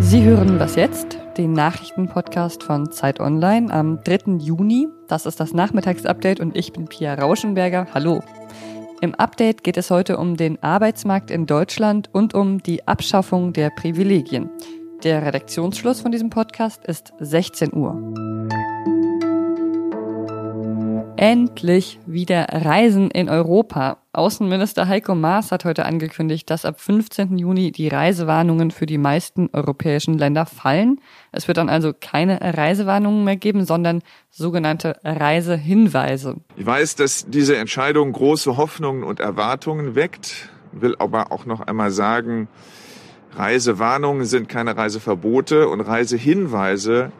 Sie 0.00 0.24
hören 0.24 0.58
was 0.58 0.76
jetzt? 0.76 1.18
Den 1.36 1.52
Nachrichtenpodcast 1.52 2.62
von 2.62 2.90
Zeit 2.90 3.20
Online 3.20 3.72
am 3.72 4.02
3. 4.02 4.38
Juni. 4.38 4.88
Das 5.06 5.26
ist 5.26 5.40
das 5.40 5.54
Nachmittagsupdate 5.54 6.40
und 6.40 6.56
ich 6.56 6.72
bin 6.72 6.86
Pia 6.86 7.14
Rauschenberger. 7.14 7.86
Hallo. 7.94 8.20
Im 9.00 9.14
Update 9.14 9.62
geht 9.62 9.76
es 9.76 9.90
heute 9.90 10.18
um 10.18 10.36
den 10.36 10.62
Arbeitsmarkt 10.62 11.30
in 11.30 11.46
Deutschland 11.46 12.10
und 12.12 12.34
um 12.34 12.62
die 12.62 12.86
Abschaffung 12.88 13.52
der 13.52 13.70
Privilegien. 13.70 14.50
Der 15.04 15.24
Redaktionsschluss 15.24 16.00
von 16.00 16.10
diesem 16.10 16.30
Podcast 16.30 16.84
ist 16.84 17.12
16 17.20 17.72
Uhr. 17.72 18.97
Endlich 21.20 21.98
wieder 22.06 22.46
Reisen 22.48 23.10
in 23.10 23.28
Europa. 23.28 23.98
Außenminister 24.12 24.86
Heiko 24.86 25.16
Maas 25.16 25.50
hat 25.50 25.64
heute 25.64 25.84
angekündigt, 25.84 26.48
dass 26.48 26.64
ab 26.64 26.80
15. 26.80 27.36
Juni 27.36 27.72
die 27.72 27.88
Reisewarnungen 27.88 28.70
für 28.70 28.86
die 28.86 28.98
meisten 28.98 29.50
europäischen 29.52 30.16
Länder 30.16 30.46
fallen. 30.46 31.00
Es 31.32 31.48
wird 31.48 31.58
dann 31.58 31.68
also 31.68 31.92
keine 31.92 32.40
Reisewarnungen 32.40 33.24
mehr 33.24 33.34
geben, 33.34 33.64
sondern 33.64 34.02
sogenannte 34.30 35.00
Reisehinweise. 35.02 36.36
Ich 36.54 36.64
weiß, 36.64 36.94
dass 36.94 37.26
diese 37.28 37.56
Entscheidung 37.56 38.12
große 38.12 38.56
Hoffnungen 38.56 39.02
und 39.02 39.18
Erwartungen 39.18 39.96
weckt, 39.96 40.50
will 40.70 40.94
aber 41.00 41.32
auch 41.32 41.46
noch 41.46 41.62
einmal 41.62 41.90
sagen, 41.90 42.46
Reisewarnungen 43.34 44.24
sind 44.24 44.48
keine 44.48 44.76
Reiseverbote 44.76 45.68
und 45.68 45.80
Reisehinweise 45.80 47.10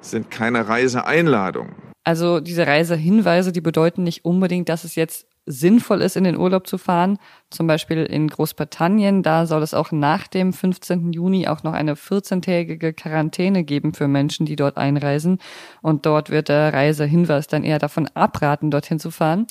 sind 0.00 0.30
keine 0.30 0.68
Reiseeinladungen. 0.68 1.91
Also 2.04 2.40
diese 2.40 2.66
Reisehinweise, 2.66 3.52
die 3.52 3.60
bedeuten 3.60 4.02
nicht 4.02 4.24
unbedingt, 4.24 4.68
dass 4.68 4.84
es 4.84 4.96
jetzt 4.96 5.26
sinnvoll 5.46 6.02
ist, 6.02 6.16
in 6.16 6.24
den 6.24 6.36
Urlaub 6.36 6.66
zu 6.66 6.78
fahren. 6.78 7.18
Zum 7.50 7.66
Beispiel 7.66 8.04
in 8.04 8.28
Großbritannien, 8.28 9.22
da 9.22 9.46
soll 9.46 9.62
es 9.62 9.74
auch 9.74 9.90
nach 9.90 10.28
dem 10.28 10.52
15. 10.52 11.12
Juni 11.12 11.48
auch 11.48 11.62
noch 11.62 11.72
eine 11.72 11.94
14-tägige 11.94 12.92
Quarantäne 12.92 13.64
geben 13.64 13.92
für 13.92 14.08
Menschen, 14.08 14.46
die 14.46 14.56
dort 14.56 14.76
einreisen. 14.76 15.38
Und 15.80 16.06
dort 16.06 16.30
wird 16.30 16.48
der 16.48 16.72
Reisehinweis 16.72 17.48
dann 17.48 17.64
eher 17.64 17.78
davon 17.78 18.08
abraten, 18.14 18.70
dorthin 18.70 19.00
zu 19.00 19.10
fahren. 19.10 19.46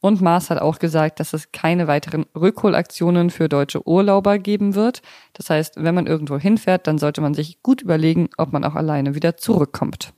Und 0.00 0.20
Maas 0.20 0.50
hat 0.50 0.60
auch 0.60 0.78
gesagt, 0.78 1.20
dass 1.20 1.32
es 1.32 1.52
keine 1.52 1.88
weiteren 1.88 2.26
Rückholaktionen 2.34 3.30
für 3.30 3.48
deutsche 3.48 3.86
Urlauber 3.88 4.38
geben 4.38 4.74
wird. 4.74 5.00
Das 5.32 5.50
heißt, 5.50 5.82
wenn 5.82 5.94
man 5.94 6.06
irgendwo 6.06 6.38
hinfährt, 6.38 6.86
dann 6.86 6.98
sollte 6.98 7.20
man 7.20 7.34
sich 7.34 7.62
gut 7.62 7.82
überlegen, 7.82 8.28
ob 8.36 8.52
man 8.52 8.64
auch 8.64 8.74
alleine 8.74 9.14
wieder 9.14 9.36
zurückkommt. 9.36 10.12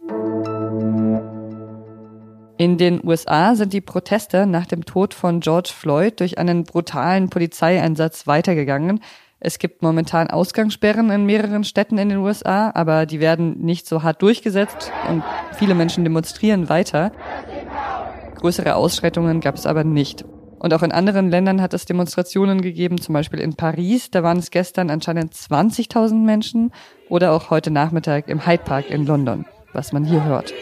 In 2.58 2.76
den 2.76 3.00
USA 3.06 3.54
sind 3.54 3.72
die 3.72 3.80
Proteste 3.80 4.44
nach 4.44 4.66
dem 4.66 4.84
Tod 4.84 5.14
von 5.14 5.38
George 5.38 5.70
Floyd 5.72 6.18
durch 6.18 6.38
einen 6.38 6.64
brutalen 6.64 7.30
Polizeieinsatz 7.30 8.26
weitergegangen. 8.26 8.98
Es 9.38 9.60
gibt 9.60 9.80
momentan 9.80 10.28
Ausgangssperren 10.28 11.08
in 11.10 11.24
mehreren 11.24 11.62
Städten 11.62 11.98
in 11.98 12.08
den 12.08 12.18
USA, 12.18 12.72
aber 12.74 13.06
die 13.06 13.20
werden 13.20 13.60
nicht 13.60 13.86
so 13.86 14.02
hart 14.02 14.20
durchgesetzt 14.22 14.90
und 15.08 15.22
viele 15.52 15.76
Menschen 15.76 16.02
demonstrieren 16.02 16.68
weiter. 16.68 17.12
Größere 18.40 18.74
Ausschreitungen 18.74 19.40
gab 19.40 19.54
es 19.54 19.64
aber 19.64 19.84
nicht. 19.84 20.24
Und 20.58 20.74
auch 20.74 20.82
in 20.82 20.90
anderen 20.90 21.30
Ländern 21.30 21.62
hat 21.62 21.74
es 21.74 21.84
Demonstrationen 21.84 22.60
gegeben, 22.60 23.00
zum 23.00 23.12
Beispiel 23.12 23.38
in 23.38 23.54
Paris, 23.54 24.10
da 24.10 24.24
waren 24.24 24.38
es 24.38 24.50
gestern 24.50 24.90
anscheinend 24.90 25.32
20.000 25.32 26.14
Menschen 26.24 26.72
oder 27.08 27.30
auch 27.30 27.50
heute 27.50 27.70
Nachmittag 27.70 28.26
im 28.26 28.44
Hyde 28.44 28.64
Park 28.64 28.90
in 28.90 29.06
London, 29.06 29.44
was 29.72 29.92
man 29.92 30.04
hier 30.04 30.24
hört. 30.24 30.52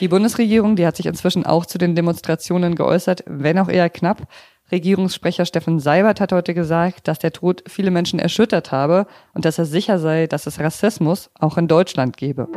Die 0.00 0.08
Bundesregierung, 0.08 0.74
die 0.74 0.86
hat 0.86 0.96
sich 0.96 1.06
inzwischen 1.06 1.46
auch 1.46 1.66
zu 1.66 1.78
den 1.78 1.94
Demonstrationen 1.94 2.74
geäußert, 2.74 3.22
wenn 3.26 3.58
auch 3.58 3.68
eher 3.68 3.88
knapp. 3.88 4.26
Regierungssprecher 4.72 5.46
Steffen 5.46 5.78
Seibert 5.78 6.20
hat 6.20 6.32
heute 6.32 6.52
gesagt, 6.52 7.06
dass 7.06 7.20
der 7.20 7.32
Tod 7.32 7.62
viele 7.68 7.92
Menschen 7.92 8.18
erschüttert 8.18 8.72
habe 8.72 9.06
und 9.34 9.44
dass 9.44 9.58
er 9.58 9.66
sicher 9.66 10.00
sei, 10.00 10.26
dass 10.26 10.46
es 10.46 10.58
Rassismus 10.58 11.30
auch 11.38 11.58
in 11.58 11.68
Deutschland 11.68 12.16
gebe. 12.16 12.48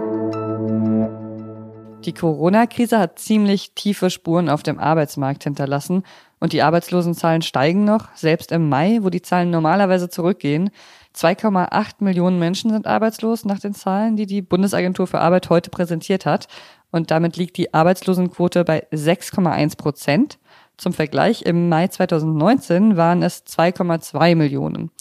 Die 2.06 2.14
Corona-Krise 2.14 2.98
hat 3.00 3.20
ziemlich 3.20 3.74
tiefe 3.74 4.10
Spuren 4.10 4.50
auf 4.50 4.64
dem 4.64 4.80
Arbeitsmarkt 4.80 5.44
hinterlassen 5.44 6.04
und 6.40 6.54
die 6.54 6.62
Arbeitslosenzahlen 6.62 7.42
steigen 7.42 7.84
noch, 7.84 8.08
selbst 8.16 8.52
im 8.52 8.70
Mai, 8.70 9.00
wo 9.02 9.10
die 9.10 9.22
Zahlen 9.22 9.50
normalerweise 9.50 10.08
zurückgehen. 10.08 10.70
2,8 11.16 11.96
Millionen 12.00 12.40
Menschen 12.40 12.72
sind 12.72 12.88
arbeitslos 12.88 13.44
nach 13.44 13.60
den 13.60 13.74
Zahlen, 13.74 14.16
die 14.16 14.28
die 14.28 14.42
Bundesagentur 14.42 15.08
für 15.08 15.20
Arbeit 15.20 15.50
heute 15.50 15.70
präsentiert 15.70 16.26
hat 16.26 16.48
und 16.92 17.12
damit 17.12 17.38
liegt 17.38 17.58
die 17.58 17.74
Arbeitslosenquote 17.74 18.64
bei 18.64 18.86
6,1 18.92 19.78
Prozent. 19.78 20.38
Zum 20.78 20.94
Vergleich, 20.94 21.42
im 21.42 21.70
Mai 21.70 21.88
2019 21.88 22.98
waren 22.98 23.24
es 23.24 23.46
2,2 23.46 24.36
Millionen. 24.36 24.92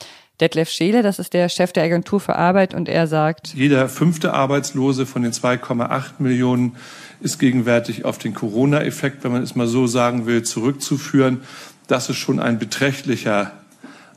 Detlef 0.40 0.68
Scheele, 0.68 1.02
das 1.02 1.18
ist 1.18 1.32
der 1.32 1.48
Chef 1.48 1.72
der 1.72 1.84
Agentur 1.84 2.20
für 2.20 2.36
Arbeit 2.36 2.74
und 2.74 2.88
er 2.88 3.06
sagt, 3.06 3.54
jeder 3.54 3.88
fünfte 3.88 4.34
Arbeitslose 4.34 5.06
von 5.06 5.22
den 5.22 5.32
2,8 5.32 6.12
Millionen 6.18 6.76
ist 7.20 7.38
gegenwärtig 7.38 8.04
auf 8.04 8.18
den 8.18 8.34
Corona-Effekt, 8.34 9.24
wenn 9.24 9.32
man 9.32 9.42
es 9.42 9.54
mal 9.54 9.66
so 9.66 9.86
sagen 9.86 10.26
will, 10.26 10.42
zurückzuführen. 10.42 11.40
Das 11.86 12.10
ist 12.10 12.16
schon 12.16 12.38
ein 12.38 12.58
beträchtlicher, 12.58 13.52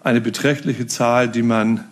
eine 0.03 0.19
beträchtliche 0.19 0.87
Zahl, 0.87 1.29
die 1.29 1.43
man 1.43 1.85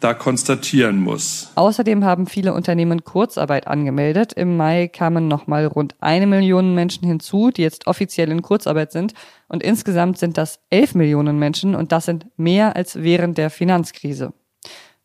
da 0.00 0.14
konstatieren 0.14 0.98
muss. 0.98 1.50
Außerdem 1.54 2.04
haben 2.04 2.26
viele 2.26 2.54
Unternehmen 2.54 3.04
Kurzarbeit 3.04 3.66
angemeldet. 3.66 4.32
Im 4.32 4.56
Mai 4.56 4.88
kamen 4.88 5.28
nochmal 5.28 5.66
rund 5.66 5.94
eine 6.00 6.26
Million 6.26 6.74
Menschen 6.74 7.06
hinzu, 7.06 7.50
die 7.50 7.62
jetzt 7.62 7.86
offiziell 7.86 8.30
in 8.30 8.42
Kurzarbeit 8.42 8.92
sind. 8.92 9.14
Und 9.48 9.62
insgesamt 9.62 10.18
sind 10.18 10.38
das 10.38 10.60
elf 10.70 10.94
Millionen 10.94 11.38
Menschen 11.38 11.74
und 11.74 11.92
das 11.92 12.06
sind 12.06 12.26
mehr 12.36 12.76
als 12.76 12.96
während 13.02 13.38
der 13.38 13.50
Finanzkrise. 13.50 14.32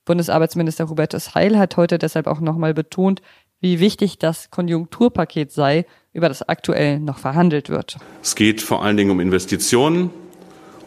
Bundesarbeitsminister 0.05 0.89
Hubertus 0.89 1.35
Heil 1.35 1.57
hat 1.57 1.77
heute 1.77 1.97
deshalb 1.97 2.27
auch 2.27 2.39
nochmal 2.39 2.73
betont, 2.73 3.21
wie 3.59 3.79
wichtig 3.79 4.17
das 4.17 4.49
Konjunkturpaket 4.49 5.51
sei, 5.51 5.85
über 6.13 6.27
das 6.27 6.47
aktuell 6.47 6.99
noch 6.99 7.19
verhandelt 7.19 7.69
wird. 7.69 7.97
Es 8.21 8.35
geht 8.35 8.61
vor 8.61 8.83
allen 8.83 8.97
Dingen 8.97 9.11
um 9.11 9.19
Investitionen 9.19 10.09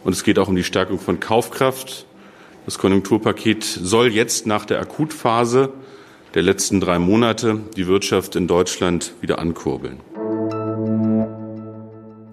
und 0.03 0.13
es 0.13 0.23
geht 0.23 0.37
auch 0.37 0.49
um 0.49 0.55
die 0.55 0.63
Stärkung 0.63 0.99
von 0.99 1.19
Kaufkraft 1.19 2.05
das 2.65 2.77
Konjunkturpaket 2.77 3.63
soll 3.63 4.11
jetzt 4.11 4.47
nach 4.47 4.65
der 4.65 4.79
Akutphase 4.79 5.73
der 6.33 6.41
letzten 6.41 6.81
drei 6.81 6.99
Monate 6.99 7.61
die 7.77 7.87
Wirtschaft 7.87 8.35
in 8.35 8.47
Deutschland 8.47 9.13
wieder 9.21 9.39
ankurbeln. 9.39 10.01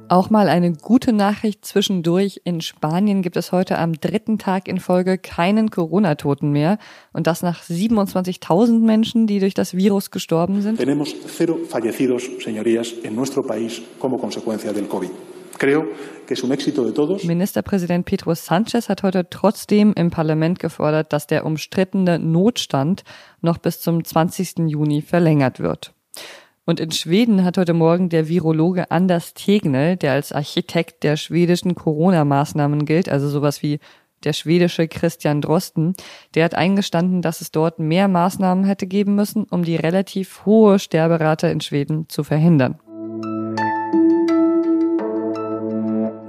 Auch 0.08 0.28
mal 0.28 0.48
eine 0.48 0.74
gute 0.74 1.14
Nachricht 1.14 1.64
zwischendurch. 1.64 2.42
In 2.44 2.60
Spanien 2.60 3.22
gibt 3.22 3.38
es 3.38 3.50
heute 3.50 3.78
am 3.78 3.94
dritten 3.94 4.36
Tag 4.36 4.68
in 4.68 4.78
Folge 4.78 5.16
keinen 5.16 5.70
Corona-Toten 5.70 6.50
mehr. 6.50 6.76
Und 7.14 7.26
das 7.26 7.40
nach 7.40 7.62
27.000 7.62 8.80
Menschen, 8.80 9.26
die 9.26 9.40
durch 9.40 9.54
das 9.54 9.74
Virus 9.74 10.10
gestorben 10.10 10.60
sind. 10.60 10.76
Tenemos 10.76 11.14
cero 11.34 11.56
fallecidos, 11.66 12.24
señorías, 12.44 12.92
en 13.02 13.14
nuestro 13.14 13.42
país 13.42 13.80
como 13.98 14.18
consecuencia 14.18 14.74
del 14.74 14.86
COVID. 14.86 15.10
Ministerpräsident 17.24 18.04
Pedro 18.04 18.34
Sanchez 18.34 18.88
hat 18.88 19.04
heute 19.04 19.30
trotzdem 19.30 19.92
im 19.94 20.10
Parlament 20.10 20.58
gefordert, 20.58 21.12
dass 21.12 21.28
der 21.28 21.46
umstrittene 21.46 22.18
Notstand 22.18 23.04
noch 23.40 23.58
bis 23.58 23.80
zum 23.80 24.04
20. 24.04 24.68
Juni 24.68 25.02
verlängert 25.02 25.60
wird. 25.60 25.94
Und 26.64 26.80
in 26.80 26.90
Schweden 26.90 27.44
hat 27.44 27.58
heute 27.58 27.74
Morgen 27.74 28.08
der 28.08 28.28
Virologe 28.28 28.90
Anders 28.90 29.34
Tegnell, 29.34 29.96
der 29.96 30.12
als 30.12 30.32
Architekt 30.32 31.02
der 31.04 31.16
schwedischen 31.16 31.74
Corona-Maßnahmen 31.74 32.84
gilt, 32.84 33.08
also 33.08 33.28
sowas 33.28 33.62
wie 33.62 33.78
der 34.24 34.32
schwedische 34.32 34.88
Christian 34.88 35.40
Drosten, 35.40 35.94
der 36.34 36.44
hat 36.44 36.54
eingestanden, 36.54 37.22
dass 37.22 37.40
es 37.40 37.50
dort 37.50 37.78
mehr 37.78 38.08
Maßnahmen 38.08 38.64
hätte 38.64 38.86
geben 38.86 39.14
müssen, 39.14 39.44
um 39.44 39.64
die 39.64 39.76
relativ 39.76 40.44
hohe 40.46 40.78
Sterberate 40.78 41.48
in 41.48 41.60
Schweden 41.60 42.08
zu 42.08 42.24
verhindern. 42.24 42.80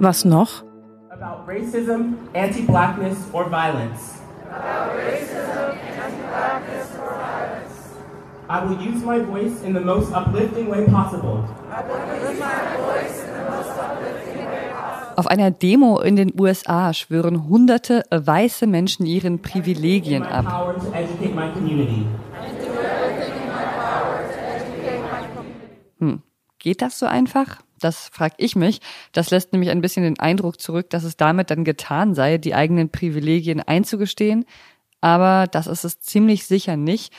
Was 0.04 0.26
noch? 0.26 0.62
About 1.08 1.48
racism, 1.48 2.16
anti-blackness 2.34 3.16
or 3.32 3.48
violence. 3.48 4.20
About 4.50 4.92
racism, 5.00 5.78
anti-blackness 5.80 6.88
or 7.00 7.16
violence. 7.16 7.72
I 8.50 8.64
will 8.66 8.78
use 8.86 9.02
my 9.02 9.20
voice 9.20 9.62
in 9.64 9.72
the 9.72 9.80
most 9.80 10.12
uplifting 10.12 10.68
way 10.68 10.84
possible. 10.84 11.48
I 11.70 11.80
will 11.88 12.20
use 12.20 12.38
my 12.38 12.76
voice 12.76 13.24
in 13.24 13.32
the 13.32 13.50
most 13.50 13.70
uplifting 13.78 14.44
way 14.44 14.68
possible. 14.74 15.16
Auf 15.16 15.26
einer 15.26 15.50
Demo 15.50 16.00
in 16.00 16.16
den 16.16 16.38
USA 16.38 16.92
schwören 16.92 17.48
hunderte 17.48 18.02
weiße 18.10 18.66
Menschen 18.66 19.06
ihren 19.06 19.40
Privilegien 19.40 20.24
ab. 20.24 20.74
Hm. 25.98 26.20
Geht 26.58 26.82
das 26.82 26.98
so 26.98 27.06
einfach? 27.06 27.63
Das 27.84 28.08
frage 28.08 28.36
ich 28.38 28.56
mich. 28.56 28.80
Das 29.12 29.30
lässt 29.30 29.52
nämlich 29.52 29.70
ein 29.70 29.82
bisschen 29.82 30.04
den 30.04 30.18
Eindruck 30.18 30.58
zurück, 30.58 30.88
dass 30.88 31.04
es 31.04 31.18
damit 31.18 31.50
dann 31.50 31.64
getan 31.64 32.14
sei, 32.14 32.38
die 32.38 32.54
eigenen 32.54 32.88
Privilegien 32.88 33.60
einzugestehen. 33.60 34.46
Aber 35.02 35.46
das 35.46 35.66
ist 35.66 35.84
es 35.84 36.00
ziemlich 36.00 36.46
sicher 36.46 36.78
nicht. 36.78 37.12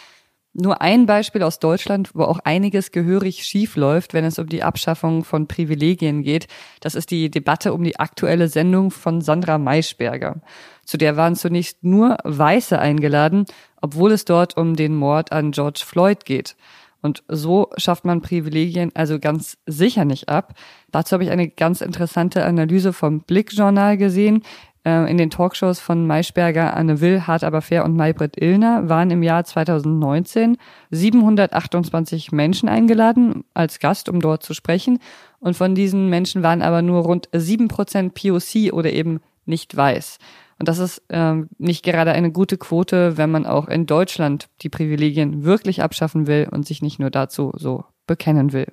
Nur 0.53 0.81
ein 0.81 1.05
Beispiel 1.05 1.43
aus 1.43 1.59
Deutschland, 1.59 2.15
wo 2.15 2.23
auch 2.23 2.39
einiges 2.39 2.91
gehörig 2.91 3.45
schief 3.45 3.75
läuft, 3.75 4.15
wenn 4.15 4.25
es 4.25 4.39
um 4.39 4.47
die 4.47 4.63
Abschaffung 4.63 5.23
von 5.23 5.47
Privilegien 5.47 6.23
geht. 6.23 6.47
Das 6.79 6.95
ist 6.95 7.11
die 7.11 7.29
Debatte 7.29 7.71
um 7.71 7.83
die 7.83 7.99
aktuelle 7.99 8.47
Sendung 8.47 8.89
von 8.89 9.21
Sandra 9.21 9.59
Maischberger. 9.59 10.41
Zu 10.83 10.97
der 10.97 11.15
waren 11.15 11.35
zunächst 11.35 11.83
nur 11.83 12.17
Weiße 12.23 12.79
eingeladen, 12.79 13.45
obwohl 13.81 14.13
es 14.13 14.25
dort 14.25 14.57
um 14.57 14.75
den 14.75 14.95
Mord 14.95 15.31
an 15.31 15.51
George 15.51 15.83
Floyd 15.85 16.25
geht. 16.25 16.55
Und 17.05 17.23
so 17.27 17.69
schafft 17.77 18.03
man 18.03 18.21
Privilegien 18.21 18.89
also 18.95 19.19
ganz 19.19 19.59
sicher 19.67 20.05
nicht 20.05 20.27
ab. 20.27 20.55
Dazu 20.91 21.13
habe 21.13 21.23
ich 21.23 21.29
eine 21.29 21.47
ganz 21.47 21.81
interessante 21.81 22.43
Analyse 22.43 22.93
vom 22.93 23.21
Blick-Journal 23.21 23.95
gesehen. 23.97 24.41
Äh, 24.83 25.07
in 25.11 25.19
den 25.19 25.29
Talkshows 25.29 25.79
von 25.79 26.07
Maischberger, 26.07 26.75
Anne 26.75 27.01
Will, 27.01 27.27
Hart 27.27 27.43
aber 27.43 27.61
fair 27.61 27.85
und 27.85 27.95
Maybrit 27.95 28.41
Illner 28.41 28.89
waren 28.89 29.11
im 29.11 29.21
Jahr 29.21 29.43
2019 29.43 30.57
728 30.89 32.31
Menschen 32.31 32.69
eingeladen 32.69 33.43
als 33.53 33.77
Gast, 33.77 34.09
um 34.09 34.19
dort 34.19 34.41
zu 34.41 34.55
sprechen. 34.55 34.97
Und 35.39 35.55
von 35.55 35.75
diesen 35.75 36.09
Menschen 36.09 36.41
waren 36.41 36.63
aber 36.63 36.81
nur 36.81 37.03
rund 37.03 37.29
7% 37.29 38.13
POC 38.13 38.73
oder 38.73 38.91
eben 38.91 39.21
nicht 39.45 39.77
weiß. 39.77 40.17
Und 40.57 40.69
das 40.69 40.79
ist 40.79 41.01
ähm, 41.09 41.49
nicht 41.57 41.83
gerade 41.83 42.11
eine 42.13 42.31
gute 42.31 42.57
Quote, 42.57 43.17
wenn 43.17 43.29
man 43.29 43.45
auch 43.45 43.67
in 43.67 43.85
Deutschland 43.85 44.47
die 44.61 44.69
Privilegien 44.69 45.43
wirklich 45.43 45.81
abschaffen 45.83 46.27
will 46.27 46.47
und 46.49 46.65
sich 46.65 46.81
nicht 46.81 46.99
nur 46.99 47.09
dazu 47.09 47.51
so 47.55 47.83
bekennen 48.07 48.53
will. 48.53 48.67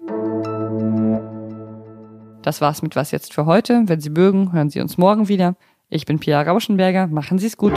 Das 2.42 2.60
war's 2.60 2.82
mit 2.82 2.96
Was 2.96 3.10
jetzt 3.10 3.32
für 3.32 3.46
heute. 3.46 3.82
Wenn 3.86 4.00
Sie 4.00 4.10
mögen, 4.10 4.52
hören 4.52 4.70
Sie 4.70 4.80
uns 4.80 4.98
morgen 4.98 5.28
wieder. 5.28 5.56
Ich 5.88 6.06
bin 6.06 6.18
Pia 6.18 6.42
Rauschenberger. 6.42 7.06
Machen 7.08 7.38
Sie 7.38 7.46
es 7.46 7.56
gut. 7.56 7.74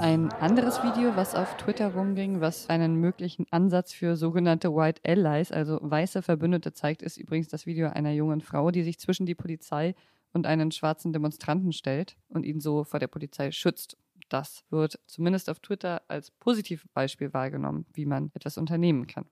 Ein 0.00 0.32
anderes 0.40 0.82
Video, 0.82 1.14
was 1.14 1.36
auf 1.36 1.56
Twitter 1.56 1.94
rumging, 1.94 2.40
was 2.40 2.68
einen 2.68 2.96
möglichen 2.96 3.46
Ansatz 3.52 3.92
für 3.92 4.16
sogenannte 4.16 4.74
White 4.74 5.02
Allies, 5.06 5.52
also 5.52 5.78
weiße 5.80 6.22
Verbündete 6.22 6.72
zeigt, 6.72 7.00
ist 7.00 7.16
übrigens 7.16 7.46
das 7.46 7.64
Video 7.64 7.90
einer 7.90 8.10
jungen 8.10 8.40
Frau, 8.40 8.72
die 8.72 8.82
sich 8.82 8.98
zwischen 8.98 9.24
die 9.24 9.36
Polizei 9.36 9.94
und 10.32 10.48
einen 10.48 10.72
schwarzen 10.72 11.12
Demonstranten 11.12 11.72
stellt 11.72 12.16
und 12.28 12.44
ihn 12.44 12.58
so 12.58 12.82
vor 12.82 12.98
der 12.98 13.06
Polizei 13.06 13.52
schützt. 13.52 13.96
Das 14.28 14.64
wird 14.70 14.98
zumindest 15.06 15.48
auf 15.48 15.60
Twitter 15.60 16.02
als 16.08 16.32
Positivbeispiel 16.32 17.32
wahrgenommen, 17.32 17.86
wie 17.94 18.04
man 18.04 18.32
etwas 18.34 18.58
unternehmen 18.58 19.06
kann. 19.06 19.26